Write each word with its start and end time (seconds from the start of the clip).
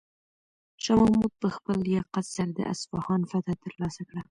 شاه 0.83 0.99
محمود 1.03 1.33
په 1.41 1.47
خپل 1.55 1.75
لیاقت 1.87 2.25
سره 2.35 2.51
د 2.57 2.59
اصفهان 2.73 3.21
فتحه 3.31 3.55
ترلاسه 3.63 4.01
کړه. 4.09 4.19